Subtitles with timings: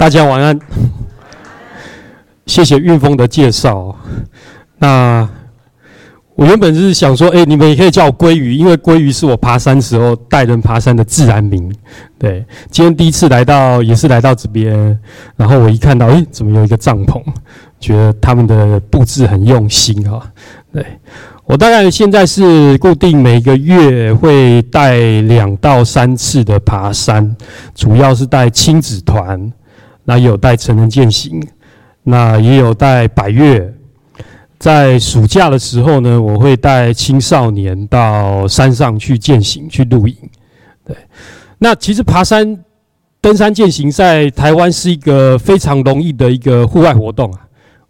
[0.00, 0.58] 大家晚安，
[2.46, 3.94] 谢谢韵峰的介绍。
[4.78, 5.28] 那
[6.34, 11.70] 我原本是想说，哎，你们也可以叫我鲑鱼，因为鲑鱼是我爬山时候带人爬山的自然名。
[12.18, 14.98] 对，今天第一次来到，也是来到这边，
[15.36, 17.22] 然后我一看到，哎，怎么有一个帐篷？
[17.78, 20.22] 觉得他们的布置很用心哈。
[20.72, 20.82] 对，
[21.44, 27.36] 我大概现在是固定每个月会带两到三次的爬山，
[27.74, 29.52] 主要是带亲子团。
[30.04, 31.42] 那也有带成人践行，
[32.02, 33.72] 那也有带百越。
[34.58, 40.14] 在暑假的时候呢，我会带青少年到山上去践行、去露营。
[40.84, 40.94] 对，
[41.56, 42.62] 那其实爬山、
[43.22, 47.40] 登山、践行在台湾是一个非常容易的一个户外活动啊。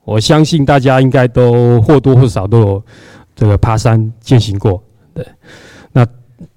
[0.05, 2.85] 我相信大家应该都或多或少都有
[3.35, 4.81] 这个爬山、践行过。
[5.13, 5.27] 对，
[5.91, 6.07] 那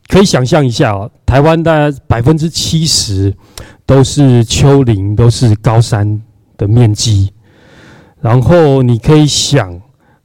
[0.07, 3.33] 可以想象一下哦，台湾大概百分之七十。
[3.85, 6.21] 都是丘陵，都是高山
[6.57, 7.31] 的面积。
[8.21, 9.79] 然后你可以想，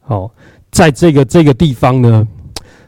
[0.05, 0.31] 哦，
[0.71, 2.27] 在这个这个地方呢，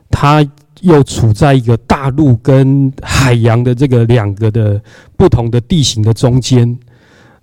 [0.10, 0.48] 它
[0.80, 4.82] 又处在一个大陆跟海洋的这个两个的
[5.18, 6.80] 不同的地形的中间。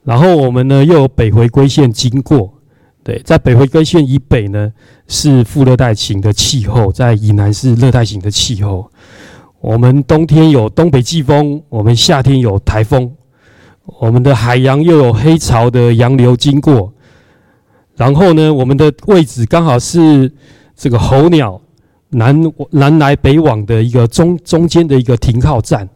[0.03, 2.51] 然后我们呢又有北回归线经过，
[3.05, 4.73] 对，在北回归线以北呢
[5.07, 8.91] 是副热带型的气候，在以南是热带型的气候。
[9.61, 13.13] 我们冬天有东北季风，我们夏天有台风。
[14.01, 16.93] 我们的海洋又有黑潮的洋流经过，
[17.97, 20.31] 然后呢，我们的位置刚好是
[20.77, 21.59] 这个候鸟
[22.11, 25.89] 南南来北往的一个中中间的一个停靠站，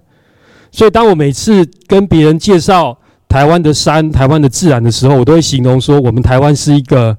[0.71, 7.17] 所以当我每次跟别人介绍台湾的山、台湾的自然的时候，我都会形容说，我们台湾是一个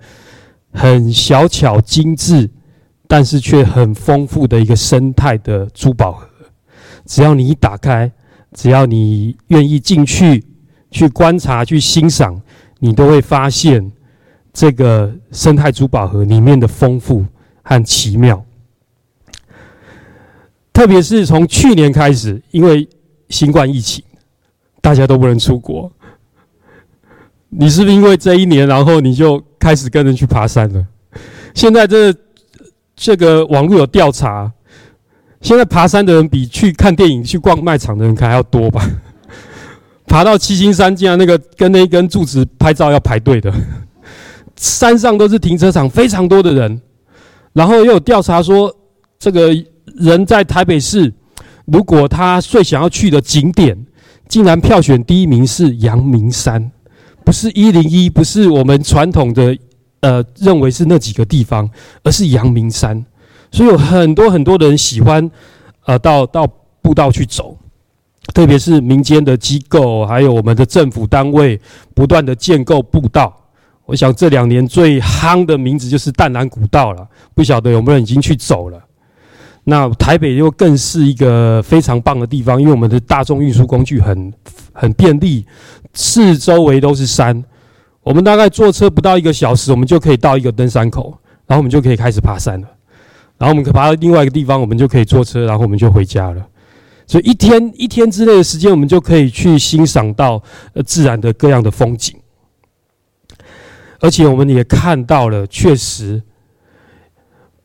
[0.74, 2.50] 很小巧精致，
[3.08, 6.28] 但是却很丰富的一个生态的珠宝盒。
[7.06, 8.12] 只要你一打开，
[8.54, 10.44] 只要你愿意进去。
[10.94, 12.40] 去观察、去欣赏，
[12.78, 13.92] 你都会发现
[14.54, 17.26] 这个生态珠宝盒里面的丰富
[17.64, 18.46] 和奇妙。
[20.72, 22.88] 特别是从去年开始，因为
[23.30, 24.04] 新冠疫情，
[24.82, 25.92] 大家都不能出国。
[27.50, 30.88] 你是不是因为这一年，然后你就开始跟人去爬山了？
[31.56, 32.14] 现在这
[32.96, 34.54] 这个网络有调查，
[35.44, 38.90] 现在爬山的人比去看电影、去逛卖场的人还要多吧？
[40.08, 43.54] 爬到七星山，竟然那个跟那一根柱子拍照要排队的，
[44.56, 46.82] 山上都是停车场，非常多的人。
[47.52, 48.74] 然后又有调查说，
[49.20, 49.54] 这个
[49.98, 51.14] 人在台北市，
[51.66, 53.78] 如果他最想要去的景点，
[54.30, 56.72] 竟然票选第一名是阳明山，
[57.26, 59.58] 不是一零一，不是我们传统的
[60.00, 61.70] 呃认为是那几个地方，
[62.04, 63.06] 而是阳明山。
[63.54, 65.32] 所以有很多很多的人喜欢
[65.86, 66.46] 呃到到
[66.82, 67.58] 步道去走。
[68.34, 71.60] 特别是民间的机构，还有我们的政府单位，
[71.94, 73.32] 不断的建构步道。
[73.86, 77.06] 我想这两年最夯的名字就是淡兰古道了，
[77.36, 78.82] 不晓得有没有人已经去走了。
[79.66, 84.34] 那台北又更是一个非常棒的地方，因为我们的大众运输工具很
[84.72, 85.46] 很便利，
[85.94, 87.44] 四周围都是山。
[88.02, 92.68] 我们大概坐车不到一个小时，我们就可以到一个登山口，然后我们就可以开始爬山了。
[93.44, 96.48] 然后我们可爬到另外一个地方，我们就可以坐车，然后我们就回家了。
[97.06, 102.16] 所以一天一天之内的时间，我们就可以去欣赏到呃自然的各样的风景，
[104.00, 106.24] 而且我们也看到了，确实，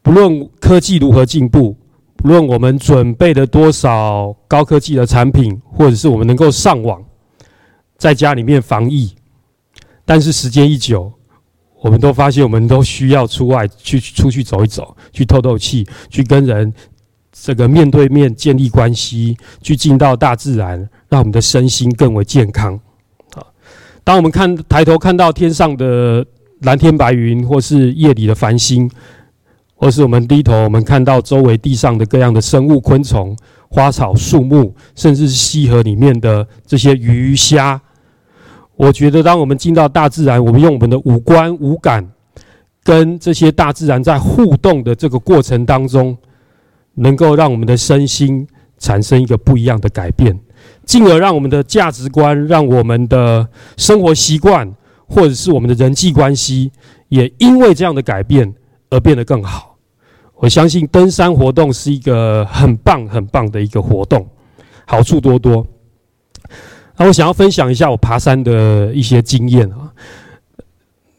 [0.02, 1.76] 不论科技如何进步，
[2.16, 7.00] 不论我们准备了多少高科技的产品，或者是我们能够上网，
[7.96, 9.14] 在家里面防疫，
[10.04, 11.12] 但是时间一久，
[11.80, 16.72] 我们都发现，我们都需要出外去出去走一走，去透透气，去跟人。
[17.40, 20.76] 这个面对面建立关系，去进到大自然，
[21.08, 22.76] 让我们的身心更为健康。
[23.32, 23.46] 好，
[24.02, 26.26] 当我们看抬头看到天上的
[26.62, 28.90] 蓝天白云，或是夜里的繁星，
[29.76, 33.36] 或是我们低头我们看到周围地上的各样的生物、昆虫、
[33.68, 37.80] 花草、树木，甚至是溪河里面的这些鱼虾，
[38.78, 42.08] 我觉得当我们进到大自然，我们用我们的五官五感，
[42.82, 46.16] 跟这些大自然在互动的这个过程当中。
[47.00, 48.44] 能够让我们的身心
[48.76, 50.36] 产生一个不一样的改变，
[50.84, 54.68] 进而让我们的价值观、让我们的生活习惯，
[55.06, 56.72] 或者是我们的人际关系，
[57.08, 58.52] 也因为这样的改变
[58.90, 59.76] 而变得更好。
[60.34, 64.26] 我相信登山活动是一个很棒、很棒的一个活动，
[64.84, 65.64] 好处多多。
[66.98, 69.90] 那我想要分享一下我爬山的一些经验啊。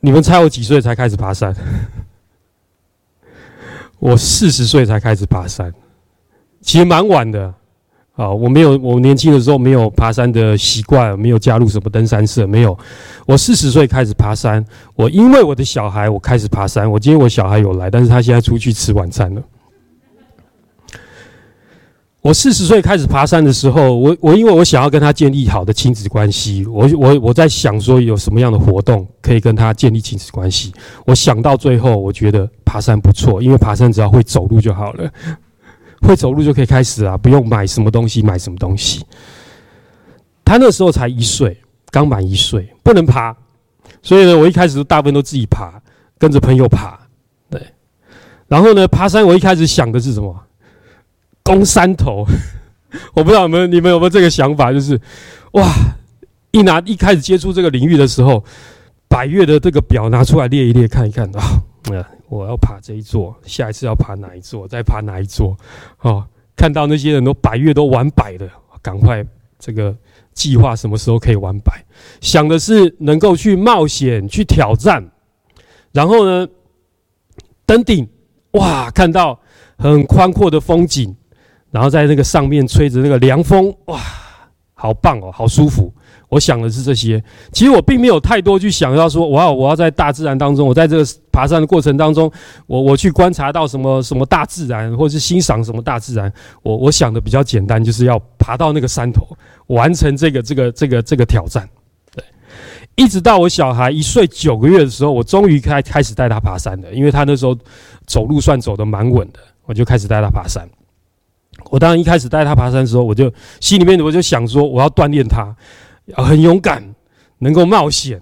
[0.01, 1.55] 你们猜我几岁才开始爬山？
[3.99, 5.73] 我四十岁才开始爬山，
[6.61, 7.53] 其实蛮晚的，
[8.15, 12.77] 啊，我没有，我年轻的时候没有爬山的习惯，没有加入什么登山社，没有。
[13.25, 14.65] 我四十岁开始爬山，
[14.95, 16.89] 我因为我的小孩，我开始爬山。
[16.89, 19.43] 我今天我小孩有来，但是他现在出去吃晚餐了。
[22.21, 30.73] 我四十岁开始爬山的时候，我我因为我想要跟他建立好的亲子关系，我我我在想说有什么样的活动可以跟他建立亲子关系。
[31.05, 35.09] 我想到最后，我觉得爬山不错，因为爬山只要会走路就好了。
[36.01, 39.05] 会走路就可以开始啊，不用买什么东西，买什么东西。
[40.45, 41.57] 他那时候才一岁，
[41.89, 43.35] 刚满一岁，不能爬，
[44.01, 45.81] 所以呢，我一开始大部分都自己爬，
[46.17, 46.99] 跟着朋友爬。
[47.49, 47.61] 对，
[48.47, 50.33] 然后呢，爬山我一开始想的是什么？
[51.49, 52.23] 攻山头。
[53.15, 54.99] 我不知道你们你们有没有这个想法，就是
[55.53, 55.67] 哇，
[56.51, 58.43] 一拿一开始接触这个领域的时候，
[59.07, 61.41] 百岳的这个表拿出来列一列看一看啊，
[62.29, 65.57] 我要爬这一座，下一次要爬哪一座，再爬哪一座，
[66.01, 66.23] 哦，
[66.55, 68.47] 看到那些人都百岳都完百的，
[68.81, 69.25] 赶快
[69.57, 69.95] 这个
[70.33, 71.83] 计划什么时候可以完百，
[72.21, 75.11] 想的是能够去冒险去挑战，
[75.91, 76.47] 然后呢，
[77.67, 78.07] 登顶，
[78.53, 79.39] 哇，看到
[79.77, 81.15] 很宽阔的风景，
[81.71, 83.99] 然后在那个上面吹着那个凉风，哇，
[84.73, 85.93] 好棒哦，好舒服。
[86.29, 92.31] 我想的是这些，其实我并没有太多去想要说，我要我要在大自然当中，我在这个爬山的过程当中，
[92.67, 96.31] 我我去观察到什么什么大自然，或者是欣赏什么大自然。
[96.61, 99.27] 我我想的比较简单，就是要爬到那个山头，
[99.67, 101.67] 完成这个这个这个这个挑战。
[102.13, 102.23] 对，
[102.95, 107.57] 一直到我小孩一岁九个月的时候，我终于开开始带他爬山了，因为他那时候
[108.05, 110.69] 走路算走得蛮稳的，我就开始带他爬山。
[111.69, 115.55] 我当然一开始带他爬山的时候，我就心里面我就想说，我要锻炼他。
[116.15, 116.83] 很勇敢，
[117.37, 118.19] 能够冒险，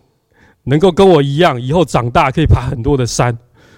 [0.64, 3.38] 能够跟我一样，以后长大可以爬很多的山。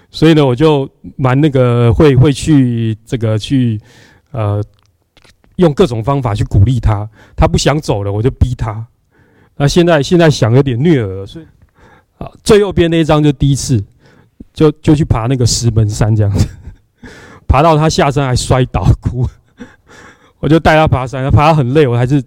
[0.09, 3.79] 所以呢，我就蛮那个会会去这个去
[4.31, 4.63] 呃，
[5.57, 7.07] 用各种方法去鼓励他。
[7.35, 8.83] 他不想走了，我就逼他。
[9.55, 11.45] 那现在现在想有点虐儿，所以
[12.17, 13.83] 啊，最右边那一张就第一次，
[14.51, 16.47] 就就去爬那个石门山这样子，
[17.47, 19.27] 爬到他下山还摔倒哭，
[20.39, 22.23] 我就带他爬山，他爬很累，我还是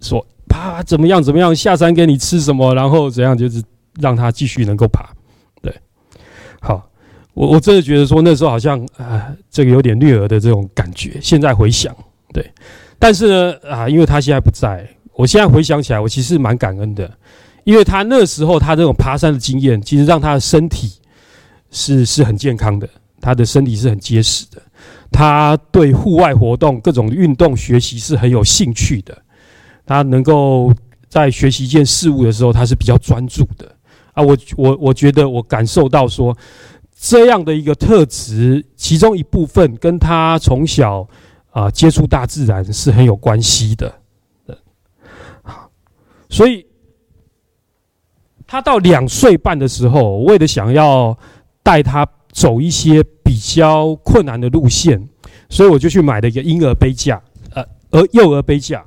[0.00, 0.26] 说。
[0.48, 1.22] 爬怎么样？
[1.22, 1.56] 怎么样？
[1.56, 2.74] 下山给你吃什么？
[2.74, 3.34] 然后怎样？
[3.34, 3.62] 就是
[3.98, 5.08] 让他继续能够爬。
[5.62, 5.74] 对，
[6.60, 6.86] 好，
[7.32, 11.18] 我我真的觉得说那时候好像啊、这个有点虐儿的这种感觉。
[11.22, 11.96] 现在回想，
[12.34, 12.46] 对，
[12.98, 17.10] 但是呢啊，因为他现在不在，我现在回想起来，我其实蛮感恩的，
[17.64, 20.92] 因为他那时候他这种爬山的经验，其实让他的身体
[21.70, 22.86] 是是很健康的，
[23.22, 24.60] 他的身体是很结实的，
[25.12, 29.16] 他对户外活动、各种运动、学习是很有兴趣的。
[29.84, 30.72] 他能够
[31.08, 33.70] 在学习一件事物的时候，他是比较专注的
[34.14, 34.22] 啊。
[34.22, 36.36] 我我我觉得我感受到说，
[36.98, 41.06] 这样的一个特质，其中一部分跟他从小
[41.50, 43.92] 啊接触大自然是很有关系的。
[46.30, 46.64] 所以
[48.46, 51.16] 他到两岁半的时候，为了想要
[51.62, 55.08] 带他走一些比较困难的路线，
[55.48, 57.22] 所以我就去买了一个婴儿背架，
[57.54, 58.84] 呃，而幼儿背架。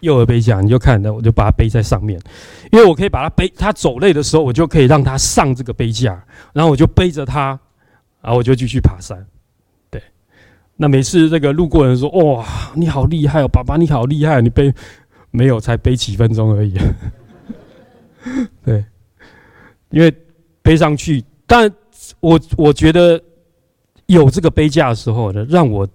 [0.00, 2.20] 幼儿背架，你就看，那我就把它背在上面，
[2.70, 3.48] 因为我可以把它背。
[3.56, 6.22] 他走累的时候，我就可以让他上这个背架，
[6.52, 7.58] 然后我就背着他，
[8.20, 9.26] 然后我就继续爬山。
[9.90, 10.00] 对，
[10.76, 14.72] 那每次这个路过人说：“哇，你好厉害哦，爸爸你好厉害，你背
[15.30, 16.76] 没有才背几分钟而已。
[18.62, 18.84] ”对，
[19.90, 20.14] 因为
[20.66, 21.72] 背上去，但
[22.20, 23.22] 我我觉得
[24.06, 25.88] 有这个背架的时候呢，让我。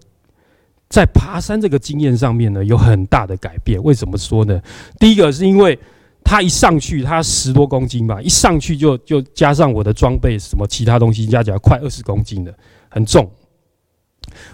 [0.89, 3.81] 在爬山这个经验上面呢，有很大的改变。
[3.81, 4.61] 为什么说呢？
[4.99, 5.79] 第一个是因为
[6.21, 12.53] 它一上去，它十多公斤吧， 一上去就就加上我的装备，什么其他东西加起来快二十公斤的，
[12.89, 13.31] 很重。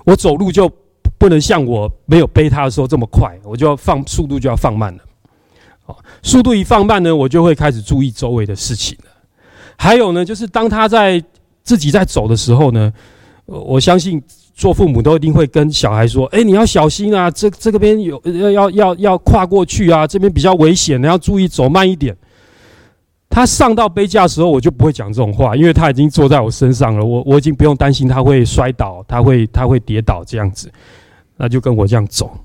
[0.06, 0.72] 我走路就
[1.18, 5.00] 不能像我没有背它的时候这么快，我就要放速度就要放慢了。
[5.86, 8.96] 好，速度一放慢呢，我就会开始注意周围的事情。
[9.78, 11.24] 还有呢，就是当他在
[11.64, 12.92] 自己在走的时候呢，
[13.46, 14.22] 我相信。
[14.58, 22.18] 做父母都一定会跟小孩说：“哎，你要小心啊，这这个边有要要要要跨过去啊，这边比较危险，你要注意走慢一点。”
[23.30, 30.72] 他上到杯架的时候，我就不会讲这种话，因为他已经坐在我身上了，我我已经不用担心他会摔倒，他会他会跌倒这样子，
[31.36, 32.36] 那就跟我这样走，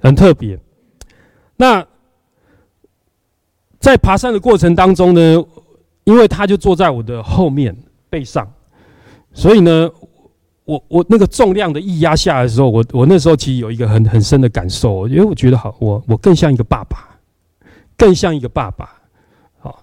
[0.00, 0.58] 很特别。
[1.56, 1.86] 那
[3.78, 5.44] 在爬山的过程当中呢，
[6.10, 7.76] 因为他就坐在我的后面
[8.08, 8.50] 背上，
[9.32, 9.90] 所以呢。
[10.66, 17.08] 我我那个重量的一压下来的时候，我我那时候其实有一个很很深的感受，因为我觉得好，我我更像一个爸爸，
[17.96, 18.88] 更像一个爸爸，
[19.58, 19.82] 好，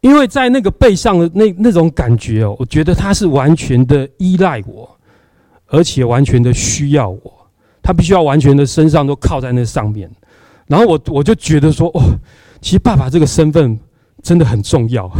[0.00, 4.88] 因为在那个背上的那那种感觉哦，我觉得他是完全的依赖我，
[5.66, 7.20] 而且完全的需要我，
[7.82, 10.08] 他必须要完全的身上都靠在那上面。
[10.68, 12.00] 然后我我就觉得说，哦，
[12.60, 13.76] 其实爸爸这个身份
[14.22, 15.10] 真的很重要，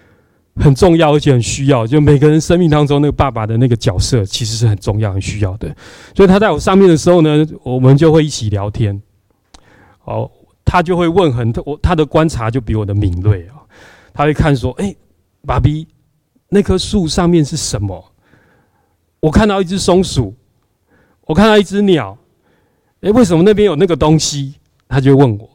[0.56, 1.86] 很重要，而且很需要。
[1.86, 5.74] 就每个人生命当中那个爸爸的那个角色，其实是很重要、很需要的。
[6.14, 9.00] 所以他在我上面的时候呢，我们就会一起聊天。
[10.04, 10.30] 哦，
[10.64, 13.56] 他就会问很多，我他的观察就比我的敏锐啊。
[14.14, 14.94] 他会看说，哎，
[15.44, 15.86] 爸比，
[16.48, 18.12] 那棵树上面是什么？
[19.20, 20.34] 我看到一只松鼠，
[21.26, 22.16] 我看到一只鸟。
[23.00, 24.54] 哎，为什么那边有那个东西？
[24.88, 25.50] 他就问我，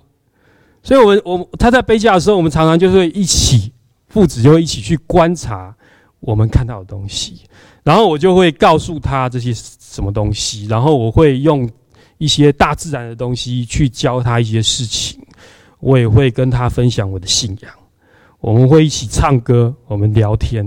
[0.84, 3.72] 所以我们我他在背架的时候，我们常常就是一起
[4.08, 5.76] 父子就会一起去观察
[6.20, 7.42] 我们看到的东西，
[7.84, 11.70] 然后我就会告诉他这些什么东西，然后我会用
[12.18, 15.22] 一些大自然的东西去教他一些事情，
[15.80, 17.72] 我也会跟他分享我的信仰，
[18.40, 20.66] 我们会一起唱歌，我们聊天，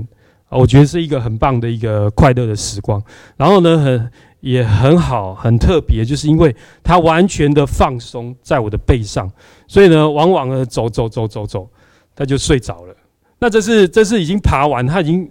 [0.49, 3.03] 啊我觉得是一个很棒的一个快乐的时光。
[3.37, 4.11] 然后呢，很。
[4.45, 9.27] 也很好，很特别，就是因为他完全的放松在我的背上，
[9.67, 11.67] 所以呢，往往呢走走走走走，
[12.15, 12.95] 他就睡着了。
[13.39, 15.27] 那这是这是已经爬完，他已经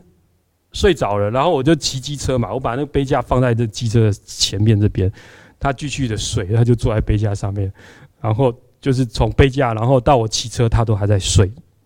[0.71, 5.11] 睡着了，然后我就骑机车嘛，我把那个杯架放在这机车前面这边，
[5.59, 7.71] 他继续的睡，他就坐在杯架上面，
[8.19, 8.51] 然后
[8.81, 11.45] 就是从杯架，然后到我骑车，他都还在睡。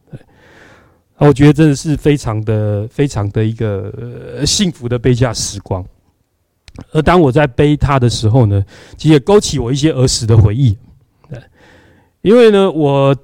[0.09, 0.17] 对，
[1.17, 3.93] 我觉得真的是非常的非常的一个
[4.37, 5.85] 呃幸福的杯架时光。
[6.91, 8.63] 而当我在背他的时候呢，
[8.97, 10.77] 其实也勾起我一些儿时的回忆。
[11.29, 11.41] 对，
[12.21, 13.15] 因为呢，我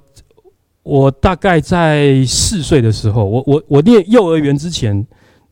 [0.82, 5.06] 我大概在四岁的时候，我我我念幼儿园之前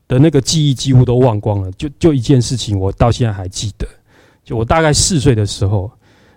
[0.07, 1.71] 的那个记忆几乎都忘光了。
[1.73, 3.87] 就就一件事情，我到现在还记得。
[4.43, 5.89] 就我大概四岁的时候，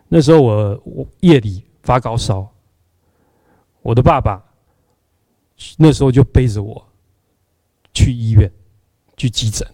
[0.09, 2.49] 那时候我我夜里发高烧，
[3.83, 4.41] 我的爸爸
[5.77, 6.81] 那时候就背着我
[7.93, 8.49] 去医院
[9.17, 9.67] 去急诊。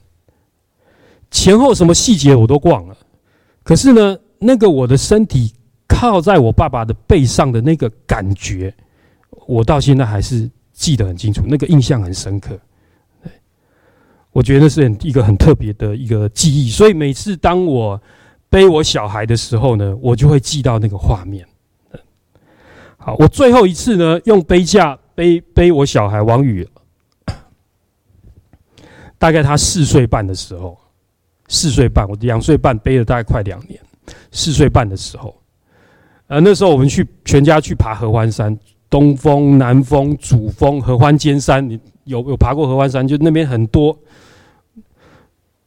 [1.33, 2.97] 前后什么细节我都忘了，
[3.65, 5.53] 可是呢，那个我的身体
[5.89, 8.73] 靠在我爸爸的背上的那个感觉，
[9.47, 12.57] 我到现在还是记得很清楚，那个印象很深刻。
[14.31, 18.01] 我觉得是很一个很特别的一个记忆，所以每次当我
[18.49, 21.47] 背我小孩的时候呢，我就会记到那个画面。
[22.99, 26.69] 好，我最后一次呢，用背架背背我小孩王宇，
[29.19, 30.79] 大概他四岁半的时候。
[31.53, 33.79] 四岁半，我两岁半背了大概快两年。
[34.31, 35.39] 四岁半的时候，
[36.29, 43.07] 呃，那时候我们去全家去爬合欢山，东峰、南峰、主峰、合欢尖山，你有有爬过合欢山？
[43.07, 43.97] 就那边很多。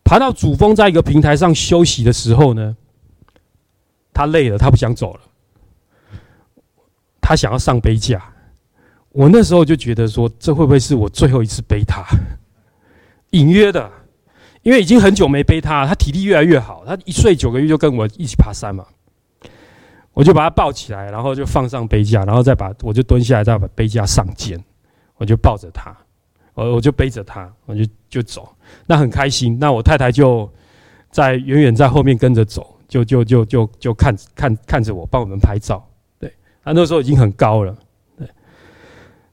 [0.04, 2.76] 爬到主峰，在一个平台上休息的时候呢，
[4.12, 5.20] 他累了，他不想走了，
[7.22, 8.24] 他想要上背架。
[9.12, 12.04] 我那时候就觉得说，这会不会是我最后一次背他？
[13.32, 13.88] 隐约的。
[14.66, 16.84] 因为已经很久没背他，他体力越来越好。
[16.88, 18.84] 他一岁九个月就跟我一起爬山嘛，
[20.12, 24.60] 我就把他抱起来，然后就放上背架，然后再把我就蹲下来，再把背架上肩，
[25.18, 25.96] 我就抱着他，
[26.56, 28.50] 我我就背着他，我就就走。
[28.88, 29.56] 那很开心。
[29.60, 30.52] 那我太太就
[31.12, 35.88] 在远远在后面跟着走，就就就就就看看看着我帮我们拍照。
[36.18, 37.78] 对，他那时候已经很高了。
[38.18, 38.28] 对，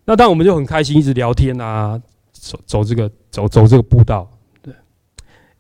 [0.04, 1.98] 那当我们就很开心，一直聊天啊，
[2.32, 4.28] 走走这个走走这个步道。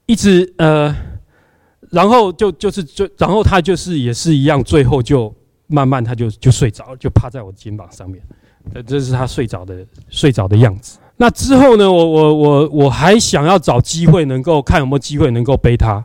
[0.06, 0.94] 一直呃，
[1.90, 5.34] 然后就就是就然后他就是也是一样，最后就
[5.66, 8.22] 慢慢他就就睡着，就趴在我肩膀上面，
[8.74, 10.98] 呃，这是他睡着的睡着的样子。
[11.16, 16.04] 那之后呢，我我我我还想要找机会能够看有没有机会能够背他，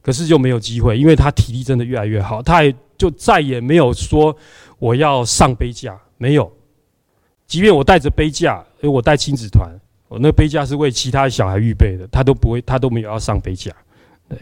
[0.00, 4.34] 可是就没有机会，因为他体力真的越来越好，他也就再也没有说
[4.78, 6.50] 我要上背架，没有。
[7.46, 9.70] 即便我带着背架，因为我带亲子团。
[10.08, 13.70] 我那杯架是为其他小孩预备的，他都不会，他都没有要上杯架。
[14.28, 14.38] 对，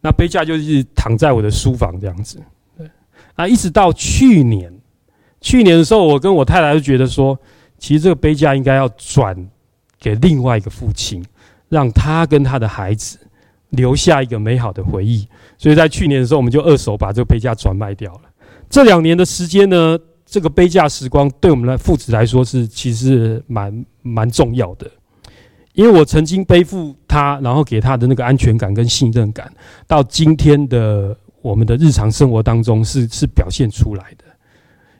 [0.00, 2.40] 那杯架就是躺在我的书房这样子。
[2.76, 2.88] 对，
[3.34, 4.72] 啊，一直到去年，
[5.40, 7.38] 去年的时候，我跟我太太就觉得说，
[7.78, 9.36] 其实这个杯架应该要转
[10.00, 11.22] 给另外一个父亲，
[11.68, 13.18] 让他跟他的孩子
[13.70, 15.28] 留下一个美好的回忆。
[15.58, 18.22] 所以在去年的时候，我们就二手把这个杯架转卖掉了。
[18.70, 24.90] 这两年的时间呢，这个背架时光对我们的父子来说是其实蛮蛮重要的，
[25.74, 29.52] 因为我曾经背负他，然后给他的那个安全感跟信任感，
[29.86, 34.24] 到今天的我们的日常生活当中是 是表现出来的。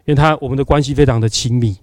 [0.04, 1.74] 因为他我们的关系非常的亲密，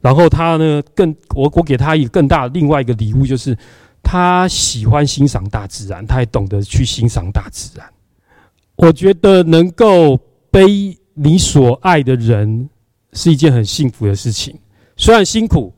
[0.00, 3.58] 然后他呢更我我给他一个更大另外一个礼物，就是
[4.02, 7.86] 他喜欢欣赏大自然，他也懂得去欣赏大自然。
[8.76, 10.16] 我觉得能够
[10.50, 12.70] 背你所爱的人。
[13.16, 14.56] 是一件很幸福的事情，
[14.96, 15.72] 虽然辛苦，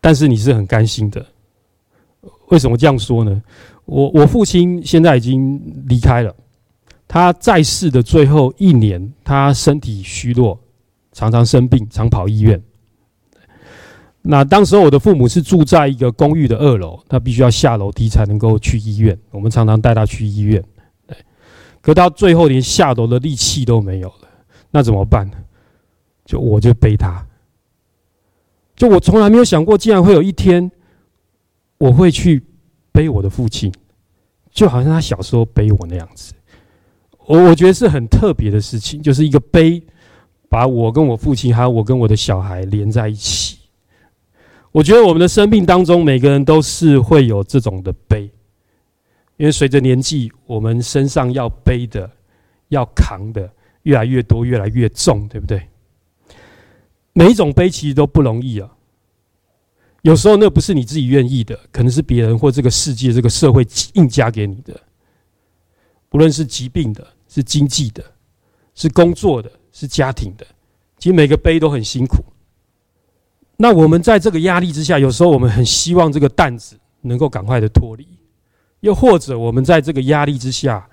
[0.00, 1.24] 但是你是很甘心的。
[2.48, 3.42] 为什么这样说呢？
[3.86, 6.34] 我我父亲现在已经离开了，
[7.08, 10.58] 他在世的最后一年，他身体虚弱，
[11.12, 12.62] 常常生病，常跑医院。
[14.20, 19.18] 那当时我的父母是住在一个公寓的二楼，他必须要下楼梯才能够去医院。
[19.30, 20.62] 我们常常带他去医院，
[21.06, 21.16] 对。
[21.82, 24.28] 可到最后连下楼的力气都没有了，
[24.70, 25.36] 那怎么办呢？
[26.24, 27.26] 就我就背他。
[28.76, 30.70] 就我从来没有想过，竟然会有一天，
[31.78, 32.42] 我会去
[32.90, 33.72] 背我的父亲，
[34.50, 36.32] 就好像他小时候背我那样子。
[37.26, 39.82] 我我觉得是很特别的事情，就是一个背，
[40.48, 43.58] 把我跟我父亲，还有我跟我的小孩连在一起。
[44.72, 48.24] 我觉得我们的生命当中，每个人都是会有这种的背，
[49.36, 52.10] 因为随着年纪，我们身上要背的、
[52.70, 53.48] 要扛的
[53.84, 55.62] 越来越多、越来越重，对不对？
[57.14, 58.70] 每一种背其实都不容易啊。
[60.02, 64.78] 有时候那不是你自己愿意的，可能是别人或这个世界、这个社会硬加给你的。
[66.10, 68.04] 不论是疾病的、是经济的、
[68.74, 70.46] 是工作的、是家庭的，
[70.98, 72.22] 其实每个背都很辛苦。
[73.56, 78.06] 那我们在这个压力之下，有时候我们很希望这个担子能够赶快的脱离，
[78.80, 80.86] 又或者我们在这个压力之下，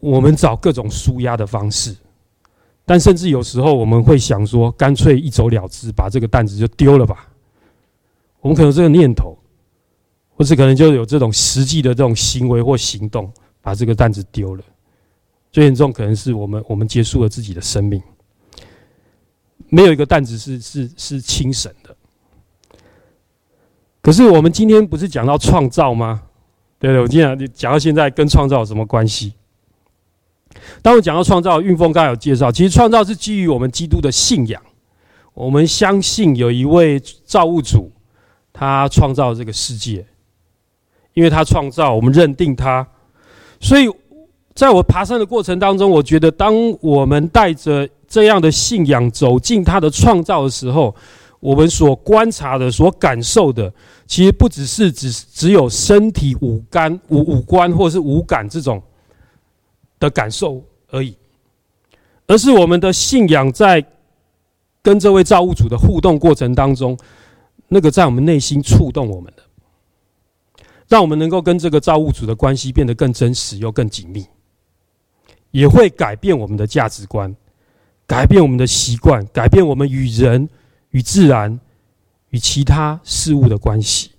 [0.00, 1.96] 我们找各种舒压的方式，
[2.88, 7.28] 但甚至有时候我们会想说，干脆一走了之，把这个担子就丢了吧。
[8.40, 9.36] 我们可能这个念头，
[10.36, 13.28] 或是可能就有这种实际的这种行为或行动，
[13.60, 14.62] 把这个担子丢了。
[15.50, 18.00] 最严重可能是我们我们结束了自己的生命。
[19.68, 21.96] 没有一个担子是是是轻省的。
[24.00, 26.22] 可是我们今天不是讲到创造吗？
[26.78, 29.34] 对对，我今天讲到现在跟创造有什么关系？
[30.82, 34.60] 当我讲到创造，运峰刚才有介绍，其实创造是基于我们基督的信仰，
[35.34, 37.90] 我们相信有一位造物主，
[38.52, 40.04] 他创造这个世界，
[41.14, 42.86] 因为他创造，我们认定他，
[43.60, 43.88] 所以
[44.54, 50.94] 在我爬山的过程当中，我觉得当我们带着这样的信仰走进他的创造的时候，
[51.40, 53.70] 我们所观察的、所感受的，
[54.06, 58.82] 其实不只是只只有身体五感、五五官或是五感这种
[59.98, 61.16] 的感受而已，
[62.26, 63.84] 而是我们的信仰在
[64.82, 66.96] 跟这位造物主的互动过程当中，
[67.68, 69.42] 那个在我们内心触动我们的，
[70.88, 74.26] 让我们能够跟这个造物主的关系变得更真实又更紧密，
[75.50, 77.34] 也会改变我们的价值观。
[78.08, 80.48] 改变我们的习惯，改变我们与人、
[80.90, 81.58] 与自然、
[82.30, 84.12] 与其他事物的关系。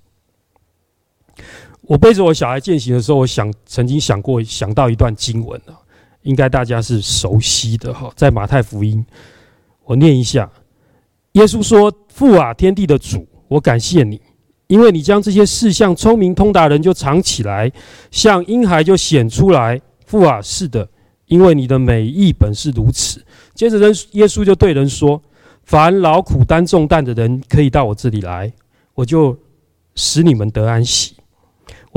[1.88, 5.71] 我背着我小孩践行的时候，我想曾经想过，想到一段经文啊，
[6.23, 9.04] 应该大家是熟悉的哈，在马太福音，
[9.86, 10.52] 我念一下：
[11.32, 14.19] 耶稣说：“父啊，天地的主，我感谢你，
[14.67, 17.71] 因为你将这些事向聪明通达人就藏起来，
[18.12, 19.82] 向婴孩就显出来。
[20.06, 20.88] 父啊，是的，
[21.28, 23.23] 因为你的美意本是如此。”
[23.56, 25.21] 接着，人耶稣就对人说
[25.63, 28.52] ：“凡劳苦担重担的人，可以到我这里来，
[28.93, 29.38] 我就
[29.95, 31.15] 使你们得安息。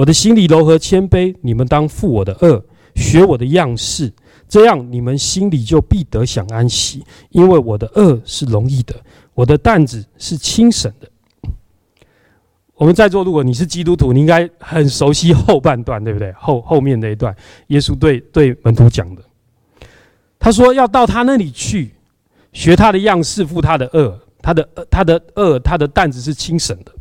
[0.01, 2.63] 我的心里柔和谦卑，你们当负我的轭，
[2.95, 4.11] 学我的样式，
[4.49, 7.05] 这样你们心里就必得享安息。
[7.29, 8.95] 因为我的轭是容易的，
[9.35, 11.09] 我的担子是轻省的。”
[12.77, 16.33] 我们在座，如果你是基督徒，你应该很熟悉后半段，对不对？
[16.33, 17.37] 后后面那一段，
[17.67, 19.23] 耶稣对对门徒讲的。
[20.39, 21.91] 他说：“要到他那里去，
[22.55, 26.93] 学他的样式，负他的轭，他的他的轭，他的担子是轻省的。”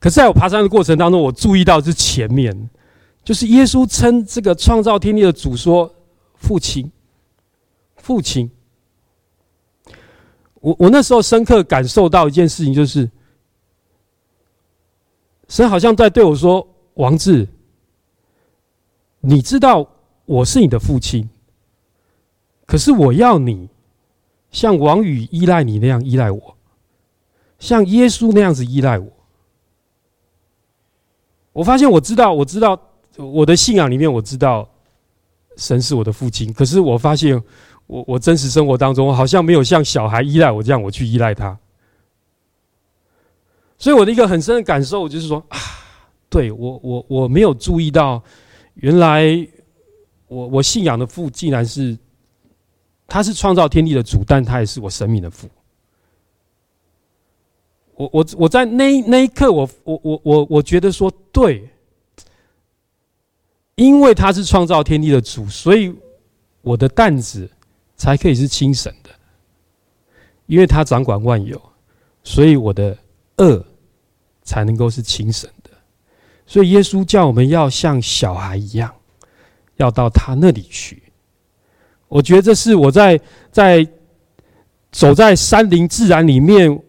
[0.00, 2.70] 可是，在我爬山的过程当中，我注意到是前面，
[3.24, 5.92] 就是耶稣称这个创造天地的主说
[6.38, 6.90] ：“父亲，
[7.96, 8.48] 父亲。”
[10.60, 13.10] 我我那时候深刻感受到一件事情，就是
[15.48, 17.48] 神好像在对我说：“王志，
[19.20, 19.88] 你知道
[20.26, 21.28] 我是你的父亲。”
[22.66, 23.68] 可是我要你
[24.52, 26.56] 像王宇依赖你那样依赖我，
[27.58, 29.17] 像耶稣那样子依赖我。
[31.58, 32.80] 我发现我知道，我知道
[33.16, 34.68] 我的信仰里面我知道
[35.56, 36.52] 神是我的父亲。
[36.52, 37.34] 可是我发现
[37.88, 41.58] 我我真实生活当中好像没有像小孩依赖我这样我去依赖他。
[43.76, 45.58] 所以我的一个很深的感受就是说啊，
[46.30, 48.22] 对，我我我没有注意到，
[48.74, 49.24] 原来
[50.28, 51.98] 我我信仰的父竟然是。
[53.10, 55.48] 他是创造天地的主，但他也是我生命的父。
[57.98, 61.68] 我我我在那那一刻我，我我我我觉得说对，
[63.74, 65.92] 因为他是创造天地的主，所以
[66.62, 67.50] 我的担子
[67.96, 69.10] 才可以是轻省的。
[70.46, 71.60] 因为他掌管万有，
[72.22, 72.96] 所以我的
[73.38, 73.62] 恶
[74.44, 75.70] 才能够是轻省的。
[76.46, 78.94] 所以耶稣叫我们要像小孩一样，
[79.76, 81.02] 要到他那里去。
[82.06, 83.86] 我觉得这是我在在
[84.92, 86.80] 走在山林自然里面，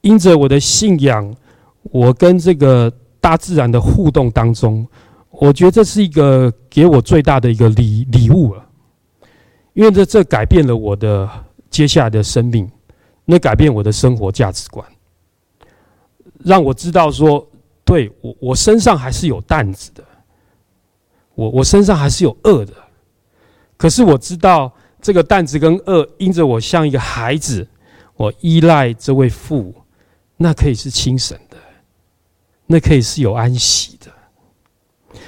[0.00, 1.34] 因着我的信仰，
[1.82, 4.86] 我跟这个大自然的互动当中，
[5.30, 8.64] 我觉得这是一个给我最大的一个礼礼物了，
[9.74, 11.28] 因为这这改变了我的
[11.68, 12.70] 接下来的生命，
[13.24, 14.86] 那改变我的生活价值观，
[16.38, 17.46] 让我知道说，
[17.84, 20.04] 对，我我身上还是有担子的，
[21.34, 22.72] 我我身上还是有恶的。
[23.76, 27.66] 可是我知道，这个担子跟恶，因着我像一个孩子，
[28.16, 29.72] 我依赖这位父，
[30.38, 31.56] 那可以是清神的，
[32.64, 35.20] 那可以是有安息的。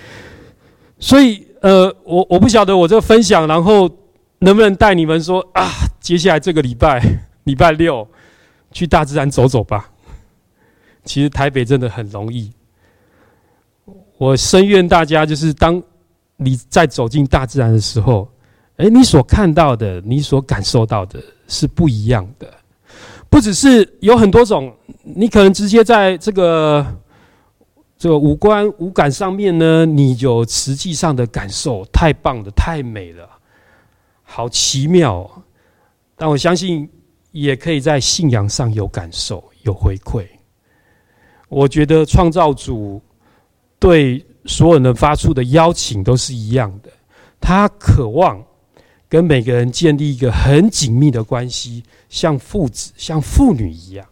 [0.98, 3.90] 所以，呃，我我不晓得我这个分享，然后
[4.38, 5.68] 能不能带你们说啊，
[6.00, 7.02] 接下来这个礼拜，
[7.44, 8.08] 礼拜六
[8.72, 9.90] 去大自然走走吧。
[11.04, 12.50] 其实台北真的很容易，
[14.16, 15.82] 我深愿大家就是当
[16.36, 18.26] 你在走进大自然的时候。
[18.76, 22.50] 哎，你所看到的，你所感受到的是不一样的。
[23.30, 26.84] 不只是有很多种，你可能直接在这个
[27.96, 33.28] 这个五官五感上面呢，你有实际上的感受，太棒了，太美了，
[34.24, 35.30] 好奇妙。
[36.16, 36.90] 但我相信，
[37.30, 40.26] 也可以在信仰上有感受，有回馈。
[41.48, 43.00] 我觉得创造主
[43.78, 46.90] 对所有人发出的邀请都是一样的，
[47.40, 48.44] 他渴望。
[49.10, 54.06] 跟每个人建立一个很紧密的关系，像父子、像父女一样。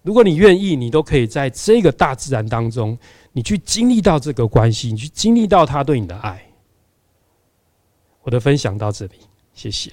[0.00, 2.98] 如果你愿意，你都可以在这个大自然当中，
[3.32, 6.42] 你去经历到这个关系，你去经历到他对你的爱。
[8.22, 9.16] 我的分享到这里，
[9.52, 9.92] 谢谢。